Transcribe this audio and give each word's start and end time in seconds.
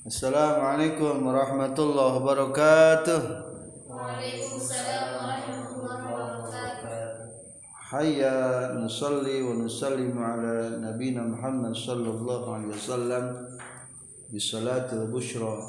Assalamualaikum 0.00 1.28
warahmatullahi 1.28 2.24
wabarakatuh. 2.24 3.20
Waalaikumsalam 3.84 5.12
warahmatullahi 5.12 6.08
wabarakatuh. 6.08 7.28
Hayya 7.68 8.80
nusalli 8.80 9.44
wa 9.44 9.60
nusallimu 9.60 10.16
ala 10.24 10.80
nabina 10.80 11.20
Muhammad 11.20 11.76
sallallahu 11.76 12.48
alaihi 12.48 12.72
wasallam 12.72 13.44
bisalatul 14.32 15.12
bushra. 15.12 15.60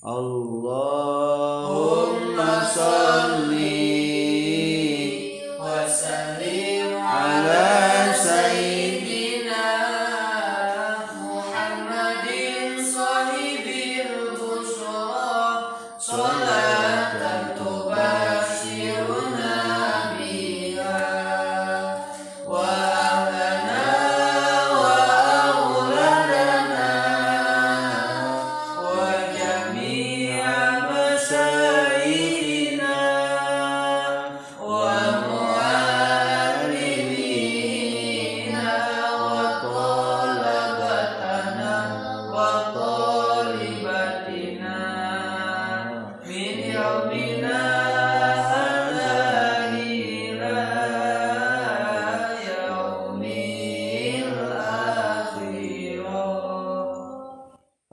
Allahumma 0.00 1.04
salli 2.64 3.84
Wasallim 5.60 6.96
ala 6.96 7.87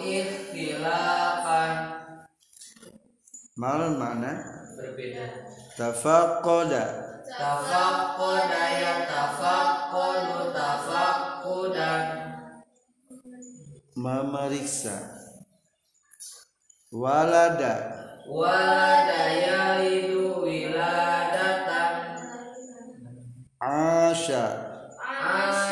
Ikhtilafan 0.00 1.72
mal 3.56 3.82
makna 4.00 4.32
Berbeda. 4.78 5.26
Tafaqada 5.76 6.84
Tafaqqada 7.32 8.62
yatafaqqadu 8.84 10.52
tafaqqudan 10.52 12.22
memeriksa. 13.96 14.96
Walada. 16.92 17.72
Walada 18.28 19.22
yalidu 19.32 20.44
wiladatan. 20.44 21.94
Asya 23.62 24.44
Asya 24.98 25.71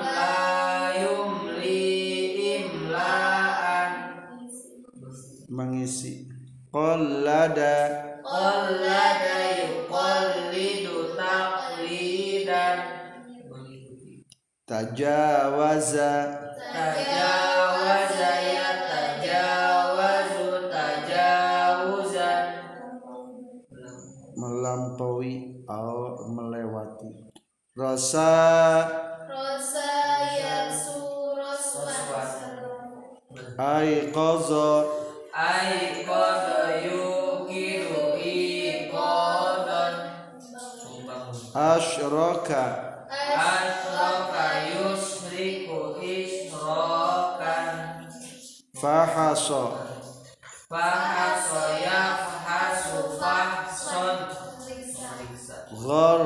qallada. 6.71 7.75
Qallada 8.23 9.37
yuqallidu 9.59 10.95
taqlidan 11.19 12.77
tajawaza. 14.63 16.11
Tajawaza 16.71 18.31
ya 18.55 18.69
tajawazu 18.87 20.47
tajawuzan 20.71 22.43
melampaui 24.39 25.33
atau 25.67 26.31
melewati. 26.31 27.11
Rasa. 27.75 28.31
Rosa 29.31 29.91
yasu 30.35 30.99
roswan 31.35 32.31
aiqaza 33.57 34.67
Ai 35.31 36.03
qada 36.07 36.50
أشرك 41.55 42.51
أشرك 43.11 44.33
يشرك 44.71 45.69
إشراكا 46.03 47.57
فحص 48.81 49.51
فحص 50.69 51.49
يفحص 51.81 52.87
فحصا 53.21 54.05
غر 55.85 56.20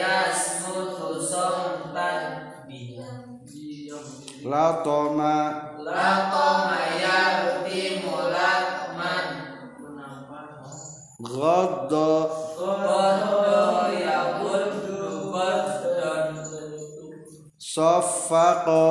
yasmutu 0.00 1.08
somtan 1.22 2.52
latoma 4.44 5.70
saffaqa 17.80 18.84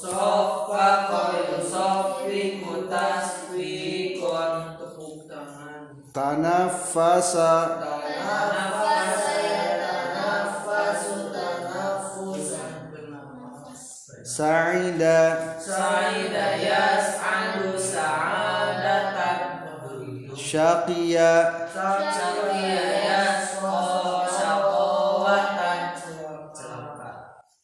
Sofaqa 0.00 1.22
yusoffiku 1.44 2.88
tasfikon 2.88 4.52
Tepuk 4.80 5.28
tangan 5.28 6.08
tanaffasa. 6.14 7.52
Nafasa 7.60 7.99
yatanafasu 7.99 7.99
tanafusan 7.99 7.99
Sa'ida. 14.40 15.18
Sa'ida 15.60 16.46
yas'adu 16.56 17.76
sa'adatan 17.76 19.38
Syaqiya. 20.32 21.32
Syaqiya 21.68 22.88
yas'o 23.10 24.24
syaqawatan 24.32 25.82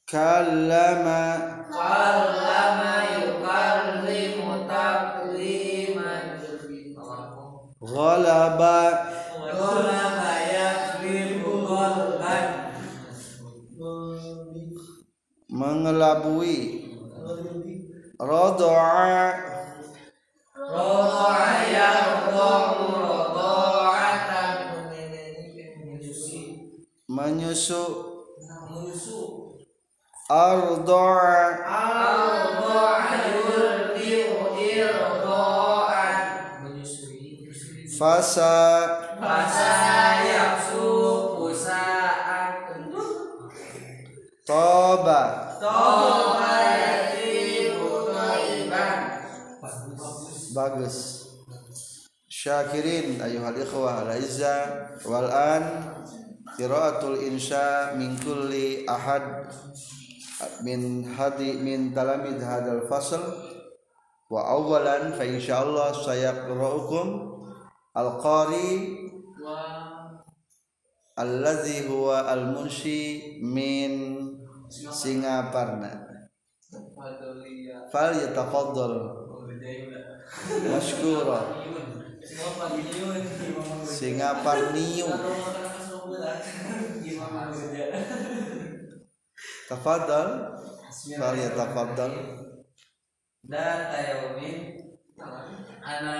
Kallama. 0.04 1.22
Kallama 1.72 2.94
yukallimu 3.14 4.68
takliman 4.68 6.26
Ghalaba. 7.80 9.15
Mengelabui. 15.86 16.82
Rodoa 18.18 19.38
Rodo'a 20.56 21.62
yardo'u 21.70 22.86
rodo'atan 23.06 24.58
menyusu. 27.06 27.84
Ardoa. 30.26 31.62
Ardo'a 31.62 33.06
fasa. 37.96 38.52
Fasa 39.16 39.72
yaksu 40.28 40.84
pusa'an 41.38 42.76
toba 44.46 45.45
bagus. 50.56 51.28
Syakirin 52.32 53.20
ayuhal 53.20 53.60
ikhwah 53.60 54.08
al 54.08 54.16
izza 54.16 54.88
wal 55.04 55.28
an 55.28 55.64
qiraatul 56.56 57.20
insya 57.20 57.92
min 58.00 58.16
kulli 58.24 58.88
ahad 58.88 59.52
min 60.64 61.04
hadi 61.04 61.60
min 61.60 61.92
talamid 61.92 62.40
hadal 62.40 62.88
fasl. 62.88 63.20
Wa 64.32 64.56
awalan 64.56 65.12
fa 65.12 65.28
insyaallah 65.28 65.92
sayaqra'ukum. 65.92 67.06
Al 67.96 68.20
qari 68.20 68.96
alladzi 71.16 71.88
huwa 71.88 72.28
al 72.28 72.52
munshi 72.52 73.40
min 73.40 73.92
Singaparna. 74.70 75.90
Fal 77.92 78.12
yatafaddal 78.14 78.94
mashkura. 80.70 81.40
Singaparniu 83.86 85.06
tafadhal 89.70 90.58
fal 91.14 91.36
yatafaddal 91.38 92.12
Dan 93.46 93.78
tayaumin 93.94 94.74
Ana 95.86 96.18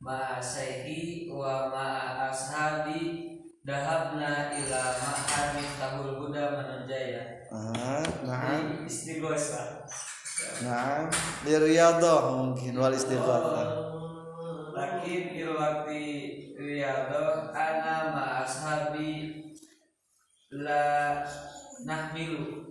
ma'a 0.00 0.40
sayyidi 0.40 1.28
wa 1.28 1.68
ma'a 1.68 2.32
ashabi 2.32 3.36
Dahabna 3.60 4.56
ila 4.56 4.80
ma'an 4.96 5.48
miftahul 5.60 6.16
huda 6.16 6.44
manunjaya 6.56 7.39
ah 7.50 8.06
na'am 8.22 8.86
Istighosa 8.86 9.82
na'am 10.62 11.10
di 11.42 11.50
riyadhah 11.50 12.38
mungkin 12.38 12.78
wal 12.78 12.94
istighatsah 12.94 13.90
Lakin 14.70 15.34
ilwakti 15.34 16.06
riyadho 16.54 17.50
Ana 17.50 18.14
ma'a 18.14 18.46
ashabi 18.46 19.42
La 20.54 21.26
nahmilu. 21.82 22.70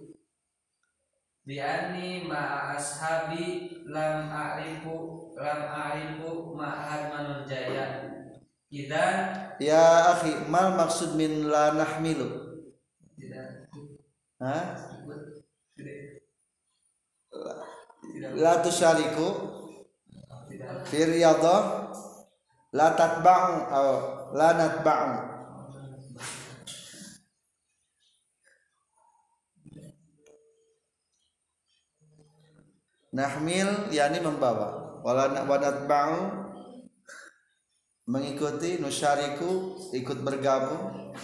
Bi'ani 1.43 2.23
ma'a 2.31 2.79
ashabi 2.79 3.83
Lam 3.83 4.31
a'rifu 4.31 4.95
Lam 5.35 5.61
a'rifu 5.75 6.55
ma'ad 6.55 7.11
manunjaya 7.11 8.07
Idan? 8.71 9.15
Ya 9.59 10.15
akhi 10.15 10.47
mal 10.47 10.79
maksud 10.79 11.19
min 11.19 11.51
la 11.51 11.75
nahmilu 11.75 12.48
ha 14.39 14.57
tidak 15.75 15.99
tidak. 18.09 18.31
La 18.39 18.59
tusyariku 18.63 19.27
fi 20.89 20.99
riyadhah 21.07 21.61
la 22.73 22.87
tatba'u 22.97 23.53
aw 23.69 23.89
la 24.35 24.49
natba'u. 24.57 25.11
Nahmil 33.09 33.89
yakni 33.89 34.21
membawa. 34.21 35.01
Wala 35.01 35.31
wa 35.47 35.57
natba'u 35.57 36.19
mengikuti 38.05 38.77
nusyariku 38.77 39.79
ikut 39.95 40.21
bergabung 40.21 41.15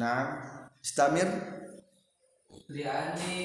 nah 0.00 0.40
istamir 0.80 1.28
Liani 2.72 3.40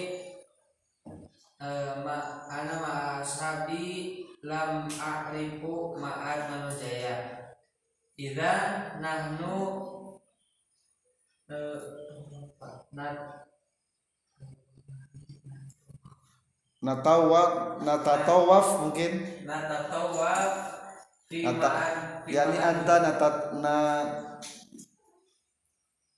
eh, 1.60 1.94
ma 2.06 2.48
ana 2.48 2.76
ma 2.80 2.94
ashabi 3.20 4.24
lam 4.46 4.88
a'rifu 4.88 6.00
ma'ad 6.00 6.48
manujaya. 6.48 7.18
Idza 8.16 8.54
nahnu 9.04 9.56
eh, 11.52 11.80
nat 12.96 13.18
natawaf 16.80 17.84
natatawaf 17.84 18.68
mungkin? 18.88 19.44
Natatawaf 19.44 20.52
fi 21.28 21.44
yani 22.32 22.58
anta 22.64 22.96
natat 23.04 23.36
na 23.60 23.76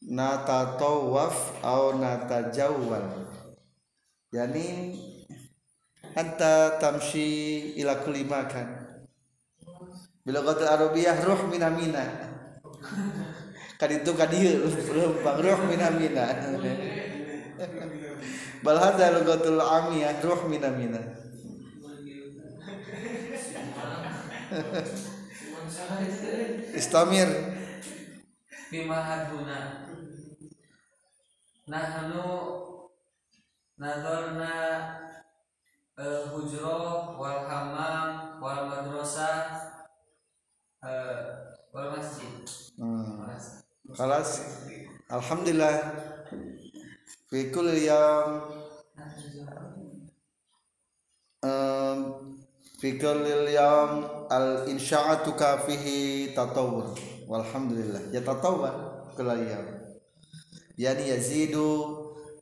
natatawaf 0.09 1.61
atau 1.61 2.01
natajawwal. 2.01 3.29
Yani 4.33 4.97
anta 6.17 6.81
tamshi 6.81 7.77
ila 7.77 8.01
kulli 8.01 8.25
makan. 8.25 8.89
Bila 10.25 10.41
kata 10.45 10.77
arabiyah 10.77 11.25
ruh 11.25 11.49
mina 11.49 11.73
mina 11.73 12.05
kan 13.79 13.89
itu 13.89 14.11
kadieu 14.11 14.67
bang 15.23 15.39
ruh 15.39 15.59
mina 15.71 15.87
mina 15.89 16.25
bal 18.65 18.77
hadza 18.77 19.15
lugatul 19.15 19.57
amiyah 19.57 20.19
ruh 20.21 20.45
mina 20.51 20.69
mina 20.69 21.01
istamir. 26.77 27.29
Fi 28.69 28.85
mahaduna 28.85 29.88
nahnu 31.69 32.25
nazarna 33.77 34.53
eh, 36.01 36.21
hujro 36.33 37.15
wal 37.21 37.45
hamam 37.45 38.41
wal 38.41 38.65
madrasah 38.67 39.45
eh, 40.83 41.23
wal 41.73 41.89
masjid 41.93 42.41
Hmm. 42.79 43.27
Khalas. 43.91 44.39
Alhamdulillah. 45.11 45.75
Fi 47.27 47.51
kulli 47.51 47.91
yawm 47.91 48.55
um, 51.43 51.99
fi 52.79 52.95
kulli 52.95 53.51
yawm 53.51 54.07
al 54.31 54.63
insya'atu 54.71 55.35
fihi 55.67 56.31
tatawwur. 56.31 56.95
Walhamdulillah. 57.27 58.15
Ya 58.15 58.23
tatawwur 58.23 59.11
kulli 59.19 59.51
yawm. 59.51 59.78
Yani 60.79 61.11
yazidu 61.11 61.67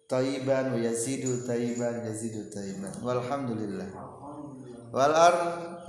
tayyiban 0.06 0.70
wa 0.70 0.78
yazidu 0.78 1.42
tayyiban 1.50 2.06
yazidu 2.06 2.46
tayyiban. 2.54 2.94
Walhamdulillah. 3.02 3.90
Wal 4.94 5.10
ar 5.10 5.36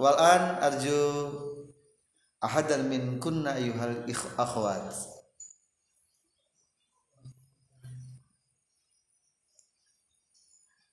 wal 0.01 0.17
an 0.17 0.57
arju 0.65 1.29
ahadan 2.41 2.89
min 2.89 3.21
kunna 3.21 3.53
ayuhal 3.53 4.01
akhwat 4.41 4.97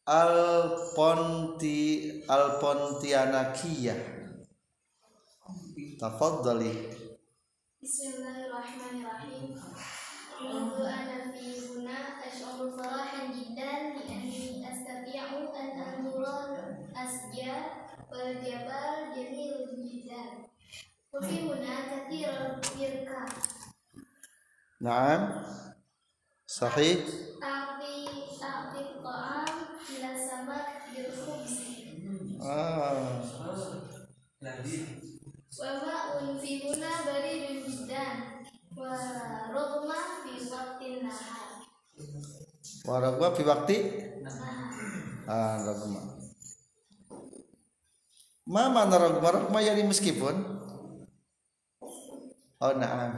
al 0.06 0.36
ponti 0.92 2.20
al 2.28 2.60
pontianakiyah 2.60 4.00
tafaddali 6.04 6.92
Bismillahirrahmanirrahim 7.80 9.56
منذ 10.41 10.81
أنا 10.81 11.33
في 11.33 11.69
هنا 11.69 11.99
أشعر 12.29 12.71
فرحا 12.79 13.27
جدا 13.27 13.73
لأني 13.97 14.73
أستطيع 14.73 15.25
أن 15.61 15.81
أنظر 15.81 16.55
الأشجار 16.55 17.63
والجبال 18.13 18.97
جميل 19.17 19.55
جدا 19.93 20.25
وفي 21.15 21.41
هنا 21.41 21.77
كثير 21.91 22.29
البركة 22.31 23.27
Naam 24.81 25.45
Sahih 26.49 27.05
أعطي 27.45 28.09
أعطي 28.43 28.81
الطعام 28.81 29.57
إلى 29.93 30.09
السمك 30.17 30.69
بالخبز 30.97 31.55
ah. 32.41 33.21
وماء 35.61 36.39
في 36.41 36.53
هنا 36.65 36.91
بريد 37.07 37.67
جدا 37.69 38.34
warogba 38.76 40.00
fi 40.24 40.34
waktin 40.52 40.96
nahar. 41.08 41.48
Warogba 42.86 43.28
fi 43.34 43.44
wakti 43.48 43.78
nah. 44.22 44.36
ah 45.32 45.56
rogma 45.64 46.02
ma 48.46 48.62
mana 48.70 48.96
rogma 49.00 49.30
rogma 49.32 49.60
yani 49.64 49.88
meskipun. 49.88 50.36
Oh 52.60 52.74
na'am 52.76 53.16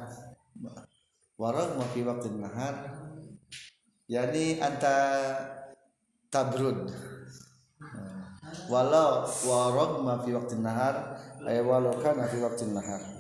warogma 1.42 1.86
fi 1.94 2.00
waktin 2.06 2.38
nahar 2.38 2.76
yani 4.08 4.62
anta 4.62 4.96
tabrud 6.30 6.86
nah. 7.82 8.38
walau 8.70 9.26
warogma 9.44 10.22
fi 10.22 10.32
waktin 10.38 10.62
nahar 10.62 11.18
ay 11.50 11.60
walau 11.66 11.98
kana 11.98 12.30
fi 12.30 12.38
waktin 12.46 12.78
nahar 12.78 13.17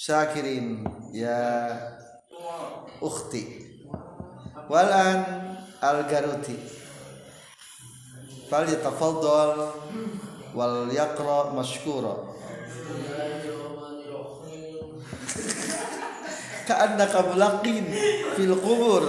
syakirin 0.00 0.80
ya 1.12 1.76
ukhti. 3.04 3.68
Walan 4.64 5.20
al 5.84 6.08
garuti 6.08 6.56
fal 8.48 8.64
yatafaddal 8.64 9.76
wal 10.56 10.88
yaqra 10.88 11.52
mashkura. 11.52 12.16
Ka'annaka 16.70 17.26
mulaqin 17.28 17.84
fil 18.40 18.56
qubur 18.56 19.04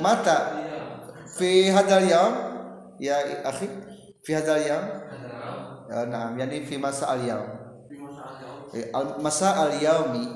Mata. 0.00 0.38
fi 1.38 1.70
hadal 1.70 2.02
yaum 2.08 2.34
ya 2.98 3.16
akhi. 3.46 3.66
Fi 4.26 4.30
hadal 4.34 4.58
yaum 4.62 4.86
ya, 5.88 6.04
na'am. 6.08 6.34
Yani 6.38 6.66
fi 6.66 6.74
masa 6.78 7.06
al 7.14 7.22
yaum 7.22 7.46
Eh, 8.68 8.92
al 8.92 9.16
masa 9.24 9.56
al 9.64 9.80
yaumi 9.80 10.28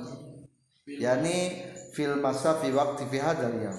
yani 0.89 1.53
fil 1.93 2.17
masa 2.17 2.57
fi 2.65 2.73
waktu 2.73 3.05
fi 3.13 3.21
hadal 3.21 3.53
yaum 3.61 3.77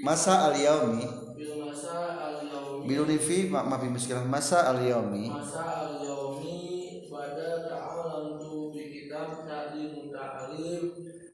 masa 0.00 0.48
al 0.48 0.56
yaumi 0.56 1.04
al-yaumi 1.04 2.88
biluni 2.88 3.20
fi 3.20 3.44
ma, 3.52 3.68
fi 3.76 3.92
muskilah 3.92 4.24
masa 4.24 4.72
al 4.72 4.80
yaumi 4.80 5.28
Masa 5.28 5.84
al-yaumi 5.84 7.04
Bada 7.10 7.68
ta'alamtu 7.68 8.72
bi 8.72 8.88
kitab 8.88 9.44
ta'lim 9.44 10.08
ta'alim. 10.08 10.82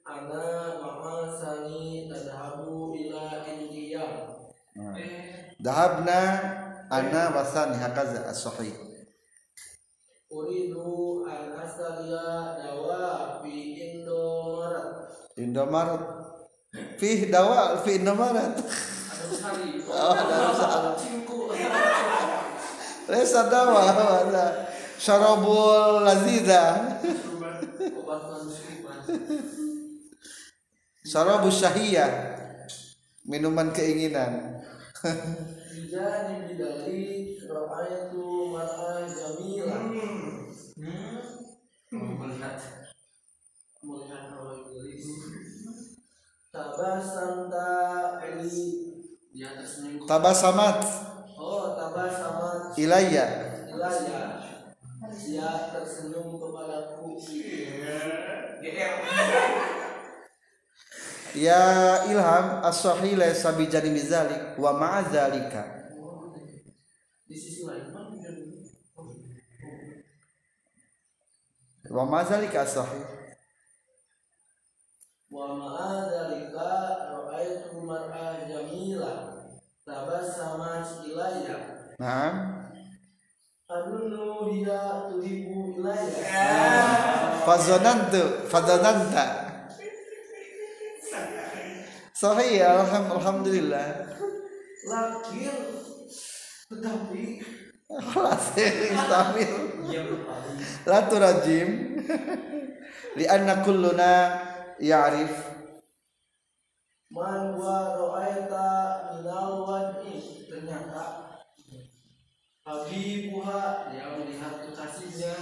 Ana 0.02 0.75
dahabna 5.66 6.20
ana 6.86 7.34
wasani 7.34 7.74
hakaza 7.82 8.22
as-sahih. 8.30 8.70
Uridu 10.30 11.26
an 11.26 11.58
astariya 11.58 12.54
dawa 12.54 13.42
fi 13.42 13.54
Indomaret. 13.74 15.10
Indomaret. 15.34 16.02
Fi 17.02 17.26
dawa 17.26 17.82
fi 17.82 17.98
Indomaret. 17.98 18.54
Ada 19.26 19.50
Oh, 19.90 20.14
ada 20.14 20.94
Lesa 23.10 23.50
dawa 23.50 23.90
wala. 23.90 24.46
Syarabul 24.96 26.06
manusia 26.06 26.62
syarabus 31.06 31.62
syahiyah. 31.62 32.10
Minuman 33.26 33.74
keinginan 33.74 34.62
Bijani 35.04 36.48
bidali 36.48 37.36
Ra'ayatu 37.44 38.48
mar'ah 38.48 39.04
jamila 39.04 39.76
melihat 41.92 42.56
Melihat 43.84 44.24
orang 44.32 44.62
gelis 44.72 45.06
Tabasan 46.48 47.52
ta'ili 47.52 48.64
Dia 49.36 49.60
tersenyum 49.60 50.08
tabasamat 50.08 50.80
Oh 51.36 51.76
tabasamat 51.76 52.72
ilayya 52.80 53.26
Ilaya 53.68 54.20
Dia 55.12 55.50
tersenyum 55.76 56.40
kepadaku 56.40 57.20
ya 61.36 62.08
ilham 62.08 62.64
as-sahih 62.64 63.14
laysa 63.20 63.52
bi 63.52 63.68
janibi 63.68 64.00
zalik 64.00 64.56
wa 64.56 64.72
ma'a 64.72 65.04
zalika. 65.12 65.62
Di 67.28 67.36
sisi 67.36 67.68
lain 67.68 67.92
mana 67.92 68.16
dia? 68.16 68.32
wa 71.92 72.02
ma'a 72.08 72.24
zalika 72.24 72.64
as-sahih. 72.64 73.16
Wa 75.26 75.52
ma'adhalika 75.58 76.70
Ra'aytu 77.12 77.82
mar'ah 77.82 78.46
jamila 78.46 79.42
Tabasamat 79.82 81.02
ilaya 81.02 81.58
Naam. 81.98 82.62
Adunu 83.66 84.46
hiya 84.54 85.10
tuhibu 85.10 85.82
ilaya 85.82 86.22
fazanantu 87.42 88.46
fazananta 88.46 89.24
Sahih 92.16 92.64
alham, 92.64 93.12
alhamdulillah. 93.12 94.08
Lakin 94.88 95.56
Tetapi. 96.72 97.44
Khalas 97.92 98.56
istamil 98.56 99.84
dia 99.84 100.00
berpaling. 100.00 100.56
La 100.88 101.04
turajim. 101.12 101.68
Lianna 103.20 103.60
kulluna 103.60 104.12
ya'rif. 104.80 105.28
Man 107.12 107.60
wa 107.60 107.92
ra'aita 108.00 108.66
minal 109.12 109.68
wajhi 109.68 110.48
Ternyata. 110.48 111.36
Habibuha 112.64 113.92
Dia 113.92 114.16
melihat 114.16 114.64
kekasihnya. 114.64 115.36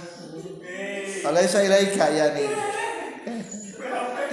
Alaysa 1.23 1.63
ilaika 1.63 2.11
yani. 2.11 2.45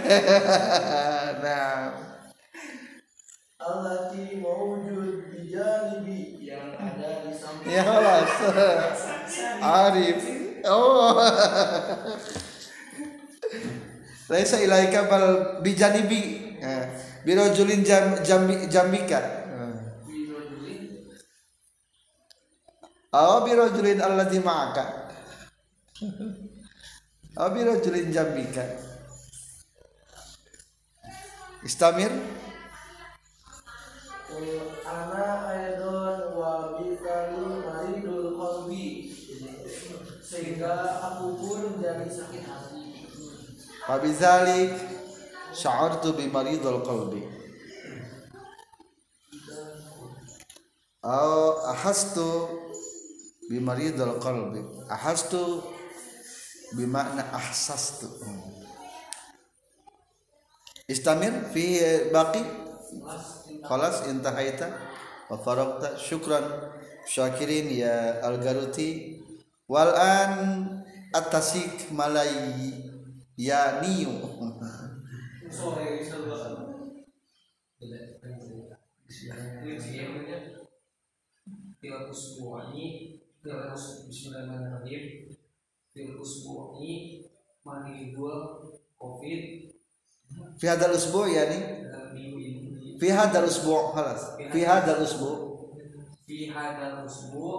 Nah 1.43 2.12
Allati 3.63 4.43
mawujud 4.43 5.31
bijanibi. 5.31 6.43
Yang 6.43 6.75
ada 6.83 7.11
di 7.23 7.31
samping. 7.31 7.71
Ya 7.71 7.83
khalas 7.87 8.31
Arif. 9.63 10.19
Oh. 10.67 11.15
Laisa 14.27 14.59
ilaika 14.59 15.07
bal 15.07 15.27
bijanibi. 15.63 16.23
Eh, 16.59 16.85
Birojulin 17.23 17.87
jam, 17.87 18.19
jambi, 18.27 18.67
jambika. 18.67 19.47
Birojulin. 20.11 21.07
Aw 23.15 23.47
birojulin 23.47 24.03
alladhi 24.03 24.43
ma'aka. 24.43 24.85
Aw 27.39 27.49
birojulin 27.55 28.11
jambika. 28.11 28.67
Istamir 31.63 32.11
Ana 34.83 35.27
aidon 35.53 36.33
wa 36.37 36.77
bikali 36.81 37.45
maridul 37.65 38.33
qalbi. 38.39 39.13
Sehingga 40.25 40.73
aku 41.13 41.37
pun 41.37 41.77
jadi 41.77 42.09
sakit 42.09 42.45
hati. 42.49 42.85
Wabizalik 43.85 44.73
Sya'artu 45.53 46.17
bimaridul 46.17 46.81
qalbi. 46.81 47.21
Aw 51.05 51.69
ahastu 51.77 52.49
bimaridul 53.53 54.17
qalbi. 54.17 54.65
Ahastu 54.89 55.61
bimakna 56.73 57.29
ahsastu. 57.37 58.09
Istamir 60.89 61.53
fi 61.53 61.81
baqi 62.09 62.62
Khalas 63.63 64.07
intahaita. 64.11 64.69
Wa 65.31 65.37
faragta 65.39 65.97
syukran. 65.97 66.45
Syakirin 67.07 67.71
ya 67.73 68.21
al-garuti. 68.23 69.19
Wal 69.69 69.91
an 69.97 70.33
atasik 71.13 71.93
malai 71.93 72.73
ya 73.37 73.81
niu 73.85 74.13
fi 90.57 90.67
hadal 90.71 90.95
usbu 90.97 91.29
minggu 92.15 92.39
ini 92.41 92.52
fi 93.03 93.11
hadzal 93.11 93.51
usbu' 93.51 93.91
khalas. 93.99 94.39
Fi 94.39 94.61
hadzal 94.63 95.03
usbu' 95.03 95.53
fi 96.23 96.47
hadal 96.55 97.03
usbu 97.03 97.51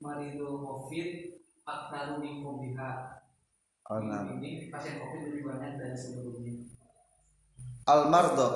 maridul 0.00 0.64
covid 0.64 1.36
aktaru 1.68 2.24
min 2.24 2.40
biha. 2.40 3.20
Oh, 3.86 4.02
nah. 4.02 4.26
ini 4.32 4.72
pasien 4.72 4.98
covid 4.98 5.30
lebih 5.30 5.46
banyak 5.46 5.76
dari 5.76 5.94
sebelumnya. 5.94 6.72
Al 7.84 8.08
mardo. 8.08 8.48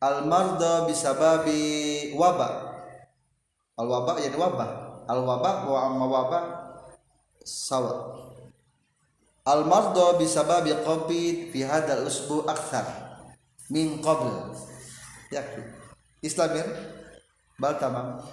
Al 0.00 0.24
mardo. 0.24 0.88
Bisababi 0.88 2.16
waba. 2.16 2.72
Al 3.78 3.86
waba 3.86 4.18
yani 4.18 4.34
wabah 4.34 4.70
al 5.06 5.22
waba 5.22 5.70
wa 5.70 5.78
amma 5.86 6.06
waba 6.10 6.40
sawa. 7.46 8.16
Al 9.46 9.62
mardo 9.68 10.18
bisababi 10.18 10.72
covid 10.82 11.54
fi 11.54 11.62
hadzal 11.62 12.08
usbu' 12.08 12.48
min 13.70 14.00
qabl. 14.00 14.56
Yakfi 15.28 15.60
islamir 16.24 16.64
bal 17.60 17.76
tamam. 17.76 18.24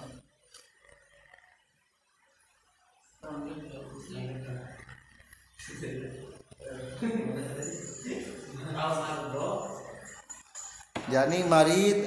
Yani 11.06 11.46
marid 11.46 12.02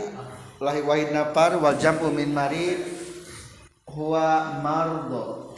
lahi 0.60 0.82
wahid 0.84 1.10
nafar 1.16 1.56
wal 1.62 1.78
jam'u 1.80 2.12
min 2.12 2.36
marid 2.36 2.84
huwa 3.88 4.60
mardo. 4.60 5.56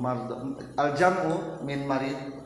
Mardo. 0.00 0.36
Al 0.74 0.90
jam'u 0.98 1.62
min 1.62 1.86
marid 1.86 2.43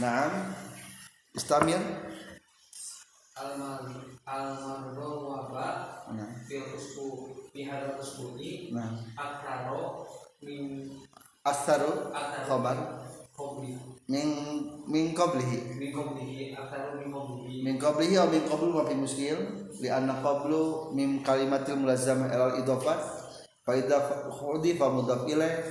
Naam. 0.00 0.32
Istamir 1.36 1.80
almar 3.36 3.88
almardo 4.28 5.10
waba 5.32 5.68
Nah, 6.12 6.28
fil 6.44 6.64
usbu 6.76 7.32
fi 7.52 7.64
hadal 7.64 7.96
usbu 7.96 8.36
ini. 8.36 8.72
Nah. 8.72 9.00
aktaro 9.16 10.04
min 10.44 10.92
Asaru 11.42 12.12
aktaro 12.12 12.44
khabar 12.46 12.76
kobli 13.32 13.74
min 14.06 14.28
min 14.86 15.16
qablihi 15.16 15.80
min 15.80 15.90
koblihi 15.90 16.52
aktaro 16.52 17.00
min 17.00 17.08
koblihi 17.08 17.64
min 17.64 17.74
qablihi 17.80 18.14
atau 18.20 18.30
min 18.32 18.42
qablu 18.44 18.70
wa 18.76 18.84
fi 18.84 18.94
muskil. 18.96 19.38
Li 19.80 19.88
anna 19.88 20.20
qablu 20.20 20.92
min 20.92 21.24
kalimatil 21.24 21.80
mulazzamah 21.80 22.28
ilal 22.32 22.60
idafah 22.60 23.00
fa 23.64 23.72
idza 23.72 24.28
hudifa 24.40 24.88
mudaf 24.92 25.24
ilaih 25.26 25.64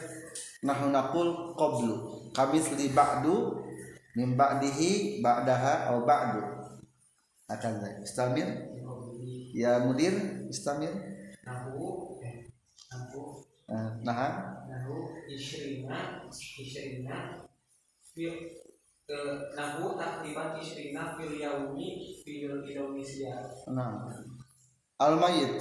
nahnu 0.66 0.90
naqul 0.90 1.54
qablu 1.58 2.28
kamis 2.34 2.74
li 2.76 2.90
ba'du 2.92 3.61
min 4.16 4.36
ba'dihi 4.36 5.20
ba'daha 5.24 5.92
aw 5.92 6.04
ba'du. 6.04 6.42
Akan 7.48 7.84
istamir 8.04 8.48
ya 9.56 9.84
mudir. 9.84 10.48
Istamir 10.48 10.92
nahu 11.48 12.20
eh, 12.24 12.48
nahu. 12.92 13.44
Nah 14.04 14.36
nahu 14.68 15.16
isrina 15.32 16.28
isrina 16.28 17.48
fil 18.12 18.36
eh, 19.08 19.36
nahu 19.56 19.96
takriban 19.96 20.60
isrina 20.60 21.16
fil 21.16 21.40
yaumi 21.40 22.20
fil 22.20 22.52
Indonesia 22.68 23.48
nah 23.72 24.12
al 25.00 25.16
mayyit 25.20 25.56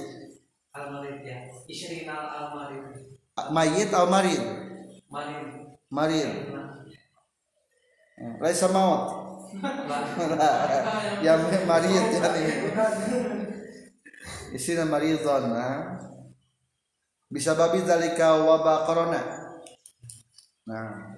almarid 0.75 1.23
ya. 1.23 1.39
Isrina 1.67 2.15
almarid 2.35 2.99
mayyit 3.51 3.91
al 3.95 4.07
marid? 4.11 4.41
Marid. 5.11 5.47
Marid 5.91 6.50
laisa 8.41 8.67
maut. 8.69 9.21
Ya 11.21 11.35
marid 11.67 11.91
yani 11.91 12.43
isina 14.55 14.83
maridon 14.83 15.51
nah. 15.51 15.95
bisa 17.31 17.55
babi 17.55 17.83
zalika 17.83 18.35
wabah 18.43 18.83
corona. 18.83 19.21
Nah. 20.67 21.15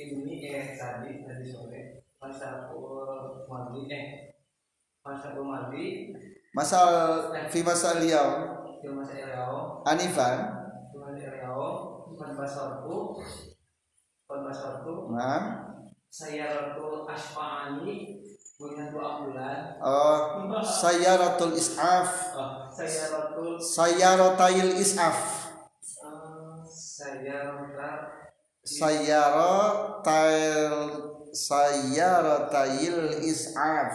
Ini 0.00 0.34
eh 0.48 0.80
tadi 0.80 1.22
tadi 1.28 1.44
sore 1.44 2.08
masa 2.16 2.72
mandi 3.44 3.84
eh 3.92 4.06
masa 5.04 5.36
mandi 5.36 6.08
masal 6.56 6.88
fi 7.52 7.60
masal 7.60 8.00
yaum 8.00 8.64
di 8.80 8.88
masa 8.88 9.12
Eleo 9.12 9.84
anifan. 9.84 10.38
Di 10.88 10.96
masa 10.96 11.20
Eleo 11.20 11.68
pada 12.16 12.32
basarku 12.32 13.20
pada 13.20 13.20
basarku 13.20 13.20
nah. 15.10 15.42
Saya 16.10 16.50
ratu 16.50 17.06
asfa'ani 17.06 18.18
punya 18.60 18.92
dua 18.92 19.24
bulan 19.24 19.80
oh 19.80 20.52
sayaratul 20.60 21.56
is'af 21.56 22.36
oh, 22.36 22.68
saya 22.68 23.08
ratu. 23.08 23.56
Sayaratail 23.56 24.76
is'af 24.76 25.48
saya 26.90 27.48
rata 27.48 27.92
sayaratil 28.60 30.76
sayaratail 31.32 33.24
is'af 33.24 33.92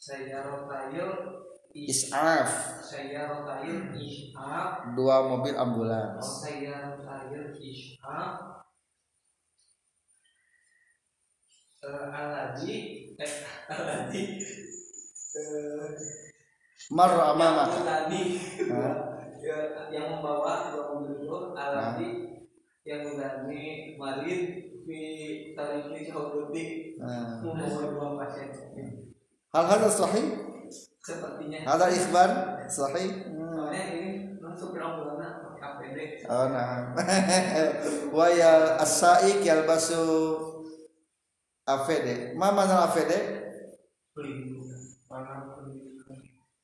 saya 0.00 0.40
rotail 0.44 1.08
is'af 1.76 2.48
saya 2.80 3.28
rotail 3.28 3.92
ishak 3.96 4.96
dua 4.96 5.28
mobil 5.28 5.56
ambulans. 5.56 6.24
Saya 6.44 6.92
rotail 6.92 7.52
ishak 7.56 8.63
Eh, 11.84 12.06
aladi 12.16 12.76
eh 13.20 13.32
eh 15.36 15.92
marra 16.88 17.36
amamaka 17.36 17.76
Aladi 17.84 18.40
Hah? 18.72 18.94
Ya, 19.44 19.76
yang 19.92 20.08
membawa 20.08 20.72
dua 20.72 20.96
mobil 20.96 21.20
itu 21.20 21.52
aladi 21.52 22.08
yang 22.88 23.04
mengalami 23.12 23.92
marid 24.00 24.42
di 24.88 25.02
tarikh 25.52 26.08
Saudi 26.08 26.96
Nah. 26.96 27.44
membawa 27.44 27.92
dua 27.92 28.08
pasien. 28.16 28.48
Hal 29.52 29.64
hal 29.68 29.84
sahih? 29.92 30.26
Sepertinya. 31.04 31.60
Hal 31.68 31.92
ikhbar 31.92 32.30
sahih? 32.72 33.28
Soalnya 33.28 33.82
ini 33.92 34.40
langsung 34.40 34.72
bulan 34.72 35.44
pakai 35.44 35.60
APD 35.60 35.98
oh 36.32 36.46
nah. 36.48 36.96
Wa 38.16 38.26
ya 38.32 38.80
as-saik 38.80 39.44
yalbasu 39.44 40.53
AVD 41.64 42.36
ma 42.36 42.52
mana 42.52 42.84
AVD 42.88 43.12
pelindung. 44.12 44.68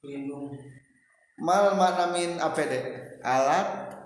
Pelindung. 0.00 0.52
Mal 1.40 1.72
makna 1.72 2.12
min 2.12 2.36
APD 2.36 2.72
alat 3.24 3.96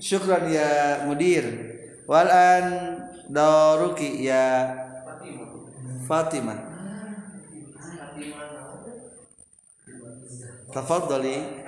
syukran 0.00 0.48
ya 0.48 1.04
mudir. 1.04 1.76
Wal 2.08 2.30
an 2.30 2.66
daruki 3.28 4.24
ya 4.24 4.72
Fatimah 5.04 5.50
Fatimah 6.06 6.58
Fatimah 10.70 11.65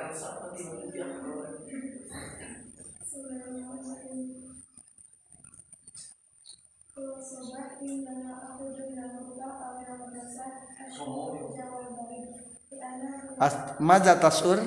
As- 13.39 13.79
madza 13.79 14.15
tasur? 14.19 14.59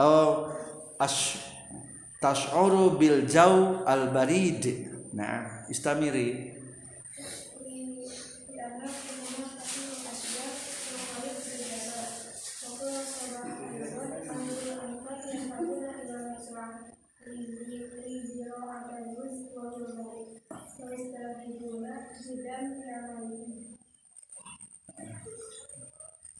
Oh 0.00 0.48
tash'uru 2.20 3.00
bil 3.00 3.24
jaw 3.24 3.84
al 3.88 4.12
barid 4.12 4.60
nah 5.16 5.64
istamiri 5.72 6.59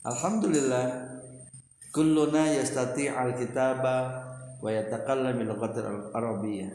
Alhamdulillah 0.01 0.85
kulluna 1.93 2.49
yastati 2.49 3.05
al 3.05 3.37
kitaba 3.37 4.25
wa 4.57 4.69
yatakallam 4.73 5.37
bil 5.37 5.53
lughati 5.53 5.85
al 5.85 6.09
arabiyyah 6.09 6.73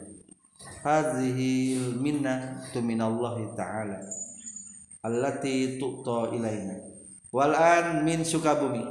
hadhihi 0.87 1.75
minna 1.99 2.63
tu 2.71 2.79
min 2.79 3.03
Allah 3.03 3.35
taala 3.51 3.99
allati 5.03 5.75
tu'ta 5.75 6.31
ilaina 6.39 6.79
wal 7.35 7.51
an 7.51 8.07
min 8.07 8.23
sukabumi 8.23 8.87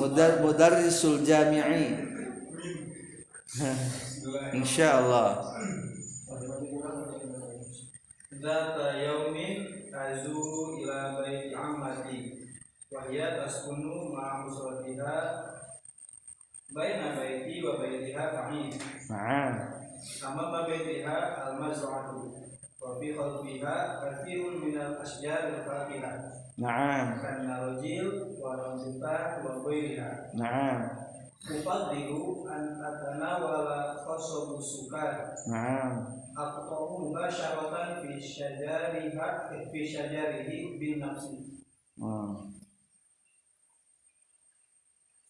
mudar 0.00 0.40
mudarrisul 0.40 1.20
jami'i. 1.20 2.00
Insyaallah. 4.56 5.52
Zata 8.34 8.88
yaumin 8.98 9.88
azuru 9.88 10.80
ila 10.82 11.16
baiti 11.20 11.54
ammati 11.54 12.43
wa 12.94 13.00
hiya 13.10 13.34
taskunu 13.42 14.14
ma'a 14.14 14.46
musratiha 14.46 15.16
baina 16.70 17.18
baiti 17.18 17.58
wa 17.66 17.74
baitiha 17.82 18.24
ta'in 18.30 18.70
na'am 19.10 19.52
sama 19.98 20.54
baitiha 20.54 21.42
al-mazra'atu 21.50 22.30
wa 22.78 22.94
fi 23.02 23.10
khalfiha 23.18 23.74
kathirun 23.98 24.62
min 24.62 24.78
al-ashjar 24.78 25.50
al-faqiha 25.58 26.12
na'am 26.54 27.18
kan 27.18 27.42
narjil 27.50 28.38
wa 28.38 28.54
ramzita 28.54 29.42
wa 29.42 29.58
ghairiha. 29.66 30.10
Na'am 30.38 30.78
Ufaddilu 31.44 32.48
an 32.48 32.80
atanawala 32.80 34.00
qasabu 34.00 34.56
sukar. 34.56 35.28
Na'am 35.44 36.08
Aqta'u 36.32 37.04
mubasyaratan 37.04 38.00
fi 38.00 38.16
syajariha 38.16 39.28
fi 39.68 39.78
syajarihi 39.84 40.80
bin 40.80 41.04
nafsi. 41.04 41.36
Hmm. 42.00 42.54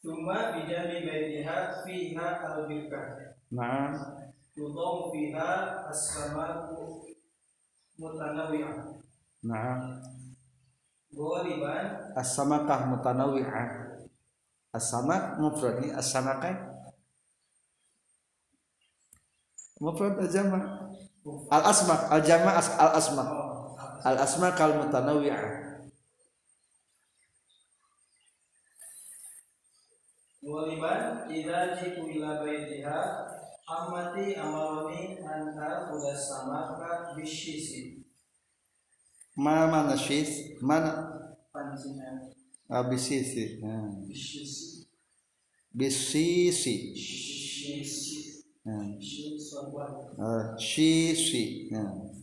Thumma 0.05 0.53
bijami 0.53 1.09
baitiha 1.09 1.81
fiha 1.81 2.27
al-birkah 2.45 3.41
na'am. 3.49 3.97
Tudong 4.53 5.09
fiha 5.09 5.81
as-samaku 5.89 7.09
mutanawi'ah 7.97 9.01
na'am. 9.49 9.81
Goliban 11.09 12.13
as-samakah 12.21 12.93
mutanawwi'ah 12.93 13.97
as-samak 14.77 15.41
mufrad 15.41 15.81
ni 15.81 15.89
as-samakah? 15.89 16.53
Mufrad 19.81 20.21
al-jama' 20.21 20.85
al-asmak 21.49 22.13
al-jama' 22.13 22.53
as- 22.53 22.77
al-asmak 22.77 23.29
al-asmak 24.05 24.57
al-mutanawwi'ah 24.61 25.64
Goliban 30.45 31.31
Ida 31.33 31.77
jitu 31.77 32.09
ila 32.09 32.45
baitiha 32.45 33.01
Ammati 33.67 34.35
amaroni 34.37 35.19
anta 35.25 35.89
bisyisi 37.17 38.05
mana 39.37 39.67
mana 39.67 39.97
syis 39.99 40.31
mana? 40.63 40.91
Pancinya 41.53 42.31
abisisi 42.69 43.59
hmm. 43.61 44.07
bisyisi 45.75 46.75
bisisi. 46.95 48.45
Hmm. 48.65 48.95
Ah, 50.19 50.55
syisi 50.59 51.69
hmm. 51.71 52.15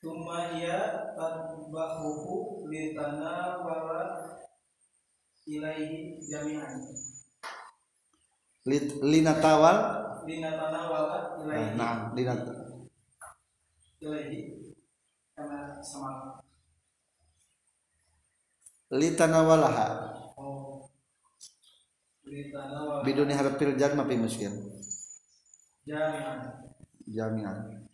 Tuma 0.00 0.56
ia 0.56 1.12
tatbahuhu 1.16 2.68
litana 2.70 3.60
wala 3.60 4.00
ilaihi 5.48 6.20
jami'an 6.28 6.76
Lit- 8.68 9.00
linatawal 9.00 9.76
Linatana 10.28 10.80
wala 10.92 11.16
Ah, 11.16 11.40
ilaihi 11.40 11.72
nah 11.80 12.12
linat 12.12 12.40
ilaihi 14.04 14.40
Karena 15.32 15.80
sama. 15.80 16.36
Litanawalaha 18.92 19.88
Oh. 20.36 20.84
Litana 22.28 22.76
wala 22.84 23.00
biduni 23.08 23.32
harfil 23.32 23.72
jar 23.80 23.96
ma 23.96 24.04
miskin 24.04 24.52
jami'an 25.88 26.38
jami'an 27.08 27.88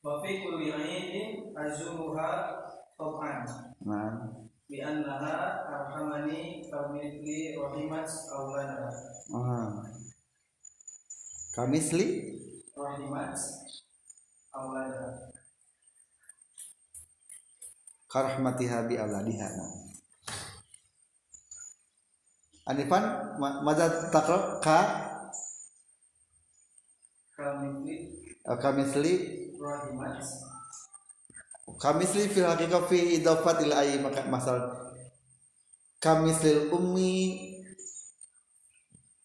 Wa 0.00 0.22
fi 0.22 0.30
kulli 0.46 0.70
ainin 0.70 1.50
azuruha 1.58 2.28
Tob'an 2.94 3.42
nah 3.82 4.39
Bi'annaha 4.70 5.66
arhamani 5.66 6.62
Kamithli 6.70 7.58
rahimat 7.58 8.06
awlana. 8.30 8.86
Ah. 9.34 9.82
kamisli 11.50 12.06
Rahimat 12.78 13.34
awlana. 14.54 15.26
Karahmatiha 18.06 18.86
bi 18.86 18.94
auladiha. 18.94 19.48
Anifan 22.70 23.04
ma- 23.42 23.58
maza 23.66 23.90
takra 24.14 24.62
ka? 24.62 24.78
Kamithli 27.34 27.96
kamisli 28.46 29.12
rahimat 29.58 30.22
kamisli 31.80 32.28
fil 32.28 32.44
haqiqah 32.44 32.84
fi 32.92 33.16
idafat 33.16 33.64
ila 33.64 33.80
ayyi 33.80 34.04
maka 34.04 34.28
masal. 34.28 34.60
Kamislil 35.96 36.68
ummi 36.68 37.40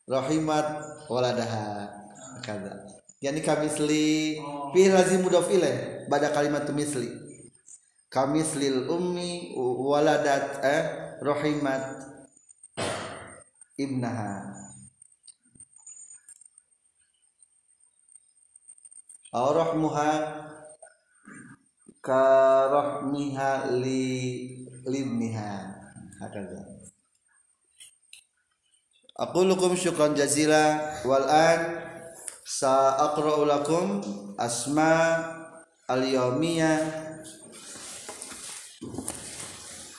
rahimat 0.07 0.67
waladaha. 1.11 1.91
Kada 2.43 2.87
yani 3.23 3.41
kamisli 3.41 4.37
fi 4.71 4.81
lazim 4.91 5.23
mudaf 5.23 5.51
ilaih 5.51 6.07
pada 6.07 6.31
kalimat 6.31 6.67
misli. 6.71 7.11
Kamislil 8.07 8.87
ummi 8.87 9.51
waladat 9.59 10.63
eh 10.63 10.83
rahimat 11.19 11.83
ibnaha. 13.75 14.55
Aw 19.35 19.51
karohmiha 22.05 23.81
li 23.81 24.05
libniha. 24.85 25.73
Hakaza 26.21 26.75
aku 29.15 29.47
lukum 29.47 29.79
syukran 29.79 30.11
jazila 30.11 30.75
wal 31.07 31.23
an 31.23 31.79
sa'aqra'u 32.43 33.47
lakum 33.47 34.03
asma 34.35 35.23
al 35.87 36.03
yawmiya 36.03 36.83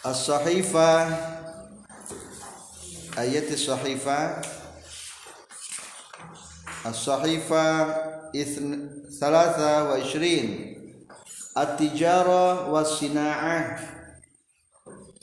as 0.05 0.21
sahifa 0.21 1.09
ayat 3.17 3.49
as 3.51 3.65
sahifa 3.65 4.45
as-sahifah 6.87 8.31
23 8.31 10.76
at-tijara 11.57 12.69
was 12.69 13.01
sinaah. 13.01 13.81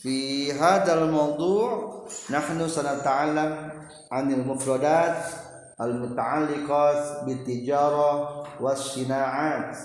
Fi 0.02 0.50
hadal 0.50 1.08
mawdu' 1.14 2.10
nahnu 2.34 2.66
sanata'allam 2.66 3.70
'anil 4.10 4.42
mufradat 4.42 5.30
al-muta'alliqat 5.78 7.30
bitijara 7.30 8.44
was 8.58 8.98
sinaat. 8.98 9.78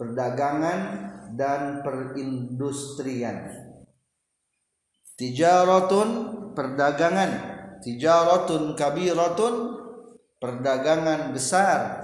Perdagangan 0.00 0.80
dan 1.36 1.84
perindustrian. 1.84 3.52
Tijaratun 5.20 6.08
perdagangan. 6.56 7.60
Tijaratun 7.84 8.72
kabiratun 8.80 9.54
perdagangan 10.40 11.36
besar. 11.36 12.00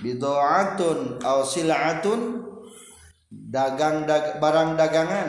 Bidoatun 0.00 1.20
atau 1.20 1.44
silatun 1.44 2.51
dagang 3.32 4.04
dag, 4.04 4.36
barang 4.36 4.76
dagangan. 4.76 5.28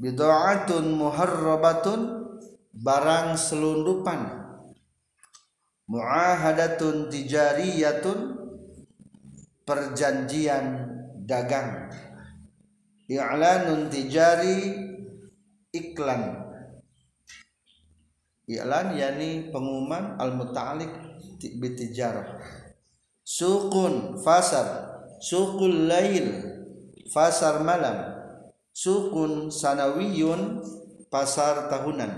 Bidoatun 0.00 0.96
muharrabatun 0.96 2.00
barang 2.72 3.36
selundupan. 3.36 4.20
Muahadatun 5.84 7.12
tijariyatun 7.12 8.18
perjanjian 9.68 10.88
dagang. 11.28 11.92
I'lanun 13.04 13.92
tijari 13.92 14.72
iklan. 15.76 16.40
I'lan 18.48 18.96
yakni 18.96 19.52
pengumuman 19.52 20.16
al 20.16 20.36
muta'alliq 20.36 20.92
bitijarah 21.60 22.40
suqun 23.24 24.20
fasar 24.20 24.93
suqul 25.24 25.88
lail 25.88 26.28
pasar 27.08 27.64
malam. 27.64 28.12
Sukun 28.74 29.54
sanawiyun 29.54 30.58
pasar 31.08 31.70
tahunan. 31.70 32.10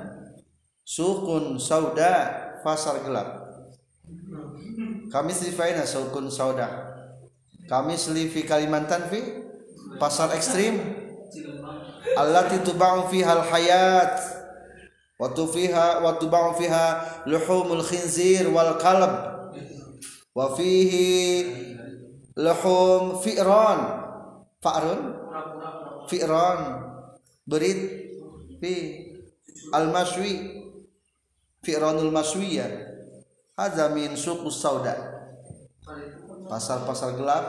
Sukun 0.82 1.60
sauda 1.60 2.32
pasar 2.64 3.04
gelap. 3.04 3.44
Kami 5.12 5.30
sifaina 5.36 5.84
sukun 5.84 6.32
sauda. 6.32 6.96
Kami 7.68 7.94
fi 8.32 8.40
Kalimantan 8.42 9.12
fi 9.12 9.20
pasar 10.00 10.32
ekstrim. 10.32 10.80
Allati 12.16 12.64
tuba'u 12.64 13.12
fiha 13.12 13.36
al-hayat. 13.36 14.16
Wa 15.20 15.28
tufiha 15.36 16.00
wa 16.00 16.16
tuba'u 16.16 16.56
fiha 16.56 16.86
luhumul 17.28 17.84
khinzir 17.84 18.48
wal 18.48 18.80
qalb 18.80 19.12
wa 20.36 20.52
fihi 20.52 21.44
luhum 22.36 23.18
fi'ran 23.24 23.80
fa'run? 24.60 25.00
Fi'ran 26.06 26.60
berit? 27.48 27.80
Fi. 28.60 28.74
Al-maswi 29.74 30.62
fi'ranul 31.64 32.14
maswiyah 32.14 32.70
hadza 33.58 33.90
min 33.90 34.14
suqus 34.14 34.62
sauda. 34.62 34.94
Pasar-pasar 36.46 37.18
gelap. 37.18 37.44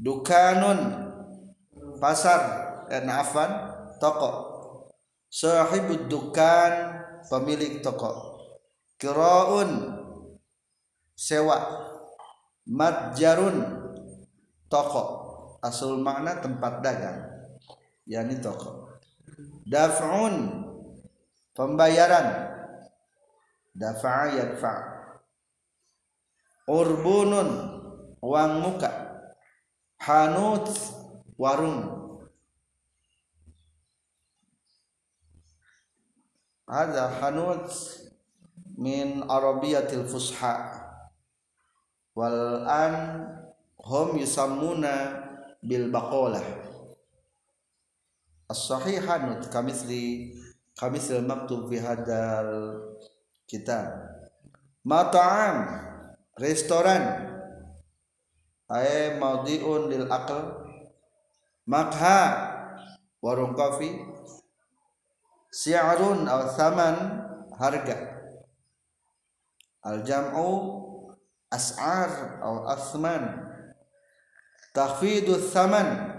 Dukanun. 0.00 0.80
Pasar. 2.02 2.40
Dan 2.90 3.08
afan 3.08 3.48
toko. 4.02 4.50
Sahibud 5.30 6.10
dukan 6.10 6.72
pemilik 7.30 7.80
toko. 7.80 8.36
Kiraun 9.00 9.96
sewa 11.16 11.58
matjarun 12.66 13.56
toko. 14.70 15.04
Asal 15.62 16.02
makna 16.02 16.42
tempat 16.42 16.82
dagang. 16.82 17.22
Yakni 18.06 18.42
toko. 18.42 18.98
Daf'un. 19.62 20.66
Pembayaran. 21.54 22.50
Dafa'a 23.72 24.26
yadfa' 24.36 24.80
urbunun. 26.66 27.48
Uang 28.18 28.52
muka. 28.58 28.90
Hanut. 30.02 30.66
Warung. 31.38 32.02
Ada 36.66 37.20
hanut 37.20 37.68
min 38.78 39.26
arabiyatil 39.28 40.08
fusha 40.08 40.82
wal 42.12 42.68
an 42.68 42.94
hum 43.80 44.18
yusammuna 44.20 45.24
bil 45.64 45.88
baqalah. 45.88 46.44
As-sahih 48.52 49.00
hanut 49.00 49.48
kamitsli 49.48 50.36
kamitsli 50.76 51.24
maktub 51.24 51.70
fi 51.72 51.80
hadal 51.80 52.50
kitab. 53.48 53.88
Mat'am 54.84 55.70
restoran. 56.36 57.30
Ay 58.68 59.16
maudiun 59.16 59.88
lil 59.88 60.08
aql. 60.08 60.68
Makha 61.68 62.20
warung 63.22 63.54
kopi. 63.54 64.02
Si'arun 65.52 66.26
aw 66.26 66.48
thaman 66.56 66.96
harga. 67.56 67.96
Al 69.84 70.02
jam'u 70.02 70.81
as'ar 71.52 72.40
aw 72.40 72.72
asman. 72.72 73.52
Takhfidu 74.72 75.36
thaman. 75.52 76.16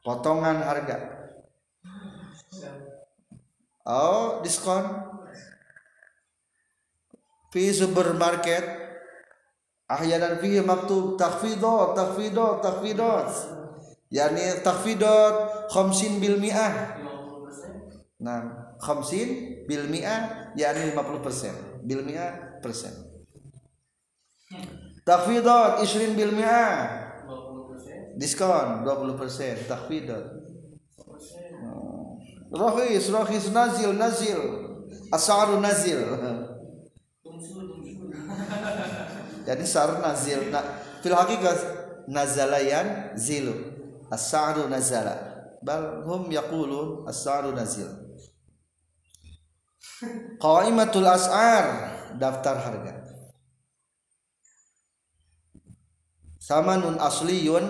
Potongan 0.00 0.64
harga. 0.64 0.96
Oh 3.84 4.40
diskon. 4.40 4.88
Fi 7.52 7.68
supermarket. 7.76 8.64
Ahyanan 9.92 10.40
fihi 10.40 10.64
maktub. 10.64 11.20
Takhfidot 11.20 11.92
takhfidot 11.92 12.64
takhfidot 12.64 13.28
yani 14.08 14.64
takhfidot 14.64 15.68
khamsin 15.68 16.16
bil 16.16 16.40
mi'ah. 16.40 16.96
Nah 18.24 18.72
khamsin 18.80 19.60
bil 19.68 19.84
mi'ah 19.84 20.54
yani 20.56 20.96
50 20.96 21.20
persen. 21.20 21.54
Bil 21.84 22.00
mi'ah 22.08 22.60
persen 22.64 23.09
takhfidot 25.10 25.72
isrin 25.84 26.12
bil 26.18 26.32
mi'ah 26.38 26.78
diskon 28.20 28.68
20 28.86 29.20
persen 29.20 29.56
takhfidot 29.70 30.40
rohis 32.52 33.10
rohis 33.10 33.52
nazil 33.52 33.94
nazil. 33.94 34.40
Asaru 35.12 35.60
nazil. 35.60 35.98
Jadi 39.46 39.66
sar 39.66 40.00
nazil. 40.02 40.50
Na, 40.50 40.62
fil 41.02 41.14
hakikat 41.14 41.58
nazalayan 42.06 43.18
zilu. 43.18 43.54
As-sa'ru 44.10 44.66
nazala. 44.66 45.14
Bal 45.62 46.02
hum 46.06 46.30
yaqulun 46.30 47.06
as-sa'ru 47.06 47.54
nazil. 47.54 47.86
Qaimatul 50.42 51.06
as'ar 51.06 51.66
daftar 52.18 52.58
harga 52.58 52.99
samanun 56.50 56.98
asliyun 56.98 57.62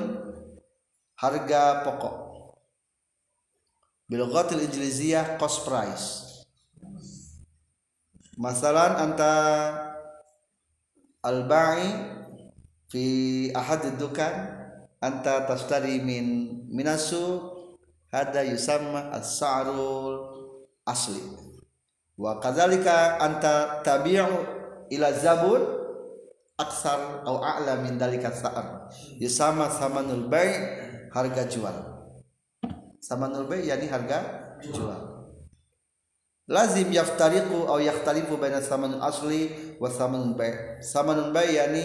harga 1.21 1.85
pokok. 1.85 2.17
Bil 4.09 4.25
ghatil 4.33 4.65
injiliziyah 4.65 5.37
cost 5.37 5.69
price. 5.69 6.25
Masalan 8.41 8.97
anta 8.97 9.37
al-ba'i 11.21 11.93
fi 12.89 13.05
ahad 13.53 14.01
dukan 14.01 14.33
anta 14.97 15.45
tashtari 15.45 16.01
min 16.01 16.57
minasu 16.73 17.53
hada 18.09 18.41
yusamma 18.49 19.13
as-sa'rul 19.13 20.17
asli. 20.89 21.21
Wa 22.17 22.41
kadzalika 22.41 23.21
anta 23.21 23.85
tabi'u 23.85 24.41
ila 24.89 25.13
zabun 25.13 25.80
aksar 26.61 27.25
atau 27.25 27.41
a'la 27.41 27.81
min 27.81 27.97
dalika 27.97 28.29
sa'ar. 28.29 28.93
Yusamma 29.17 29.73
samanul 29.73 30.29
bai' 30.29 30.53
harga 31.09 31.49
jual. 31.49 31.77
Samanul 33.01 33.49
bai' 33.49 33.65
yani 33.65 33.89
harga 33.89 34.53
jual. 34.61 35.33
Lazim 36.51 36.91
yaftariqu 36.93 37.65
atau 37.65 37.81
yakhtalifu 37.81 38.37
baina 38.37 38.61
samanul 38.61 39.01
asli 39.01 39.75
wa 39.81 39.89
samanul 39.89 40.37
bai' 40.37 40.85
samanul 40.85 41.33
bai' 41.33 41.57
yani 41.57 41.85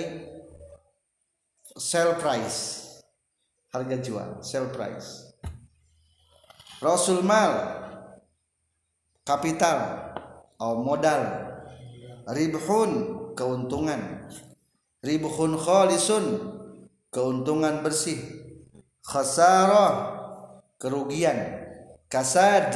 sell 1.79 2.19
price. 2.19 2.83
Harga 3.71 3.99
jual 3.99 4.43
sell 4.43 4.67
price. 4.71 5.35
Rasul 6.83 7.23
mal 7.23 7.81
kapital 9.23 10.11
atau 10.55 10.79
modal 10.79 11.23
ribhun 12.31 12.91
keuntungan 13.35 14.25
ribhun 15.05 15.53
khalisun 15.55 16.25
keuntungan 17.13 17.85
bersih. 17.85 18.17
Khasarah 19.05 20.17
kerugian. 20.81 21.61
Kasad 22.09 22.73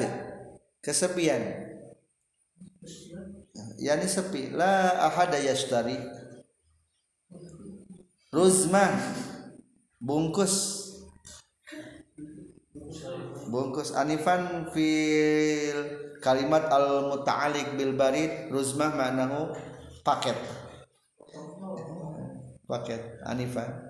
kesepian. 0.79 1.41
Yani 3.81 4.05
sepi. 4.05 4.53
La 4.53 5.09
ahada 5.09 5.41
yashtari. 5.41 5.97
Ruzmah 8.29 8.93
bungkus. 9.97 10.85
Bungkus 13.49 13.97
anifan 13.97 14.69
fil 14.69 15.81
kalimat 16.21 16.69
al 16.69 17.09
muta'alik 17.09 17.73
bil 17.73 17.97
barid. 17.97 18.53
Ruzmah 18.53 18.93
ma'nahu 18.93 19.57
paket 20.05 20.58
paket 22.69 23.17
anifan 23.25 23.89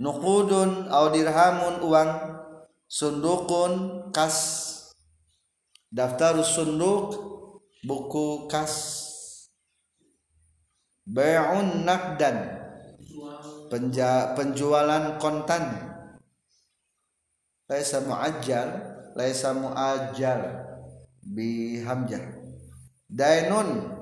nuqudun 0.00 0.90
au 0.90 1.12
dirhamun 1.14 1.84
uang 1.84 2.10
sundukun 2.90 4.06
kas. 4.10 4.70
Daftar 5.94 6.42
sunduk 6.42 7.14
buku 7.86 8.50
kas. 8.50 9.02
Bai'un 11.06 11.86
nakdan. 11.86 12.64
Penja, 13.70 14.34
penjualan 14.34 15.18
kontan. 15.22 15.94
Laisa 17.70 18.04
muajjal 18.04 18.68
laisa 19.16 19.56
muajjal 19.56 20.40
bi 21.22 21.80
hamzah 21.80 22.22
dainun. 23.06 23.94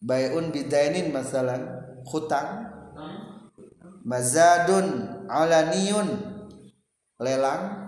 Bai'un 0.00 0.54
bidainin 0.54 1.10
masalan 1.10 1.85
hutang. 2.06 2.72
Mazadun 4.06 4.86
alaniyun 5.26 6.08
lelang. 7.18 7.84